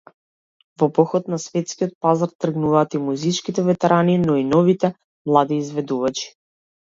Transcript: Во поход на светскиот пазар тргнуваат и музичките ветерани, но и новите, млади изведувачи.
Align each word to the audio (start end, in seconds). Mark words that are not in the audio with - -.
Во 0.83 0.87
поход 0.97 1.27
на 1.33 1.37
светскиот 1.43 1.91
пазар 2.05 2.31
тргнуваат 2.45 2.97
и 2.99 3.03
музичките 3.09 3.65
ветерани, 3.69 4.15
но 4.27 4.35
и 4.45 4.49
новите, 4.53 4.93
млади 5.33 5.61
изведувачи. 5.65 6.27